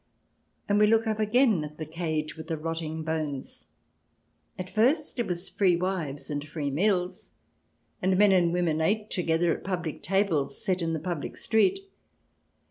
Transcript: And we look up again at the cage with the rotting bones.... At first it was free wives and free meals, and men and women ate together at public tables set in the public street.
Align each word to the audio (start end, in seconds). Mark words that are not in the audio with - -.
And 0.67 0.79
we 0.79 0.87
look 0.87 1.05
up 1.05 1.19
again 1.19 1.63
at 1.63 1.77
the 1.77 1.85
cage 1.85 2.35
with 2.35 2.47
the 2.47 2.57
rotting 2.57 3.03
bones.... 3.03 3.67
At 4.57 4.67
first 4.71 5.19
it 5.19 5.27
was 5.27 5.47
free 5.47 5.75
wives 5.75 6.31
and 6.31 6.43
free 6.43 6.71
meals, 6.71 7.33
and 8.01 8.17
men 8.17 8.31
and 8.31 8.51
women 8.51 8.81
ate 8.81 9.11
together 9.11 9.55
at 9.55 9.63
public 9.63 10.01
tables 10.01 10.59
set 10.59 10.81
in 10.81 10.93
the 10.93 10.99
public 10.99 11.37
street. 11.37 11.81